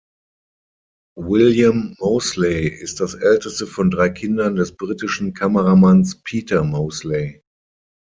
[1.19, 7.43] William Moseley ist das älteste von drei Kindern des britischen Kameramanns Peter Moseley.